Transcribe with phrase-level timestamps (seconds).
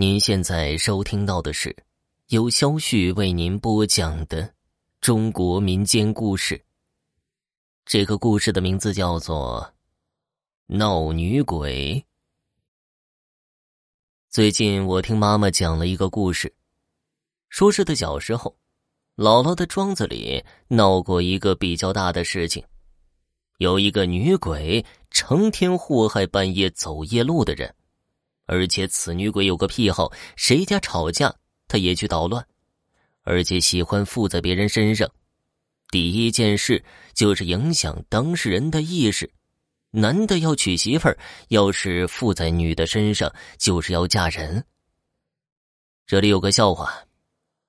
[0.00, 1.76] 您现在收听到的是
[2.28, 4.50] 由肖旭为您播讲的
[5.02, 6.58] 中国民间故事。
[7.84, 9.62] 这个故事的名字叫做
[10.74, 11.96] 《闹女鬼》。
[14.30, 16.50] 最近我听妈妈讲了一个故事，
[17.50, 18.56] 说是她小时候，
[19.16, 22.64] 姥姥的庄子里闹过一个比较大的事情，
[23.58, 27.74] 有一个女鬼成天祸害半夜走夜路的人。
[28.52, 31.32] 而且此女鬼有个癖好，谁家吵架，
[31.68, 32.44] 她也去捣乱，
[33.22, 35.08] 而且喜欢附在别人身上。
[35.88, 36.84] 第一件事
[37.14, 39.30] 就是影响当事人的意识。
[39.92, 41.16] 男的要娶媳妇儿，
[41.46, 44.64] 要是附在女的身上，就是要嫁人。
[46.04, 46.92] 这里有个笑话：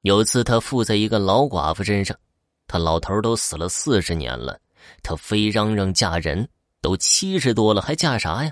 [0.01, 2.17] 有次他附在一个老寡妇身上，
[2.65, 4.59] 他老头都死了四十年了，
[5.03, 6.49] 他非嚷嚷嫁人，
[6.81, 8.51] 都七十多了，还嫁啥呀？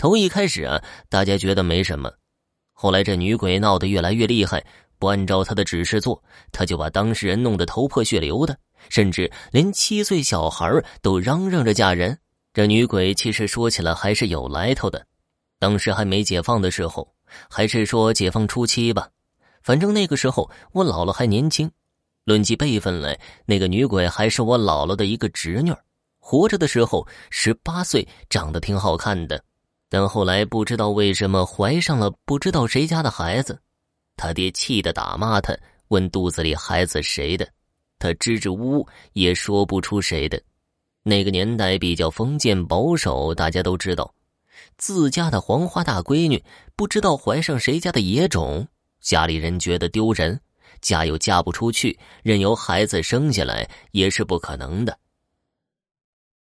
[0.00, 2.10] 头一开始啊，大家觉得没什么，
[2.72, 4.64] 后来这女鬼闹得越来越厉害，
[4.98, 8.56] 不按照她的指示做，他就把当事人弄得头破血流的，
[8.88, 12.18] 甚至连七岁小孩都嚷嚷着嫁人。
[12.54, 15.04] 这女鬼其实说起来还是有来头的，
[15.58, 17.06] 当时还没解放的时候，
[17.50, 19.06] 还是说解放初期吧，
[19.62, 21.70] 反正那个时候我姥姥还年轻，
[22.24, 25.70] 论起辈分来，那个女鬼还是我姥姥的一个侄女，
[26.18, 29.44] 活着的时候十八岁，长得挺好看的。
[29.90, 33.60] 但后来不知道为什么怀上了不知道谁家的孩子，
[34.16, 35.52] 他爹气得打骂他，
[35.88, 37.46] 问肚子里孩子谁的，
[37.98, 40.40] 他支支吾吾也说不出谁的。
[41.02, 44.14] 那个年代比较封建保守，大家都知道，
[44.76, 46.40] 自家的黄花大闺女
[46.76, 48.68] 不知道怀上谁家的野种，
[49.00, 50.40] 家里人觉得丢人，
[50.80, 54.96] 嫁又嫁不出去，任由孩子生下来也是不可能的。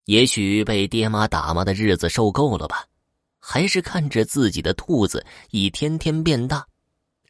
[0.04, 2.86] 也许被爹妈打骂的日子受够了吧。
[3.50, 6.68] 还是看着自己的兔子一天天变大，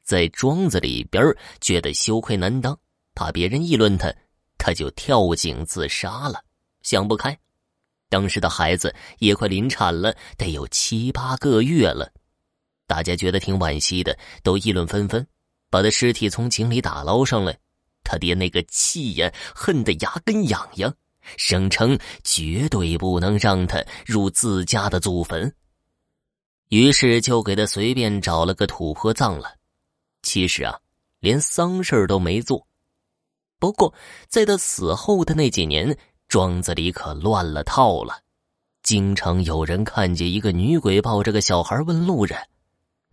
[0.03, 1.23] 在庄子里边
[1.61, 2.75] 觉得羞愧难当，
[3.13, 4.11] 怕别人议论他，
[4.57, 6.43] 他就跳井自杀了。
[6.81, 7.37] 想不开，
[8.09, 12.11] 当时的孩子也快临产了，得有七八个月了，
[12.87, 15.25] 大家觉得挺惋惜的，都议论纷纷，
[15.69, 17.55] 把他尸体从井里打捞上来。
[18.03, 20.91] 他爹那个气呀，恨得牙根痒痒，
[21.37, 25.53] 声称绝对不能让他入自家的祖坟。
[26.69, 29.55] 于是就给他随便找了个土坡葬了。
[30.21, 30.79] 其实啊，
[31.19, 32.67] 连丧事都没做。
[33.59, 33.93] 不过
[34.27, 38.19] 在他死后的那几年，庄子里可乱了套了。
[38.83, 42.37] 经常有人看见一个女鬼抱着个小孩，问路人：“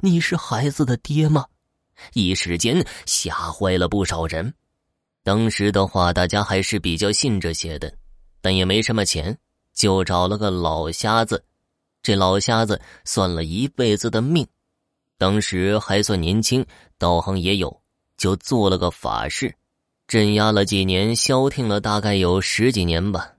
[0.00, 1.46] 你是孩子的爹吗？”
[2.12, 4.52] 一时间吓坏了不少人。
[5.22, 7.92] 当时的话，大家还是比较信这些的，
[8.40, 9.36] 但也没什么钱，
[9.72, 11.42] 就找了个老瞎子。
[12.04, 14.46] 这老瞎子算了一辈子的命，
[15.16, 16.62] 当时还算年轻，
[16.98, 17.80] 道行也有，
[18.18, 19.54] 就做了个法事，
[20.06, 23.32] 镇压了几年，消停了大概有十几年吧。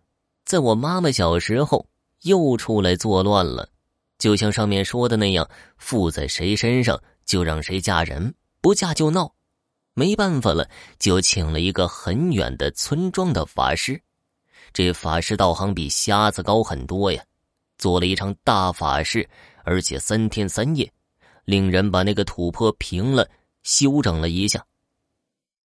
[0.46, 1.86] 在我妈妈小时候，
[2.24, 3.70] 又出来作乱了，
[4.18, 9.32] 就像上面说的那样，附在谁身上就让谁嫁人，不嫁就闹。
[9.94, 10.68] 没办法了，
[10.98, 14.02] 就请了一个很远的村庄的法师，
[14.74, 17.24] 这法师道行比瞎子高很多呀。
[17.78, 19.28] 做了一场大法事，
[19.64, 20.92] 而且三天三夜，
[21.46, 23.30] 令人把那个土坡平了，
[23.64, 24.66] 修整了一下。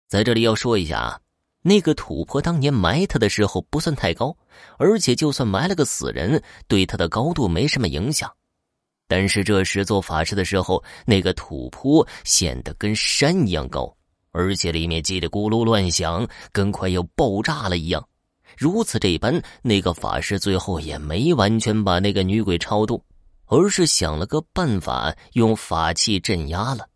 [0.08, 1.20] 在这里要说一下啊，
[1.62, 4.36] 那个土坡当年埋他的时候不算太高，
[4.78, 8.32] 而且就算埋了个死人，对他的高度没什么影响。
[9.06, 13.92] 但是这时做法事的时候，那个土坡显得跟山一样高，
[14.30, 18.08] 而且里面叽里咕噜乱响，跟快要爆炸了一样。
[18.60, 23.02] 如此这般，那个法师最后也没完全把那个女鬼超度，
[23.46, 26.86] 而是想了个办法，用法器镇压了，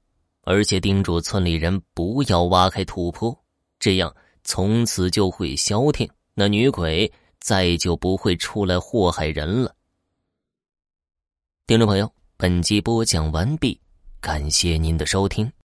[0.43, 3.35] 而且叮嘱村里人不要挖开土坡，
[3.79, 7.11] 这样从此就会消停，那女鬼
[7.41, 9.75] 再就不会出来祸害人了。
[11.67, 13.81] 听众朋友，本集播讲完毕，
[14.21, 15.51] 感谢您的收听。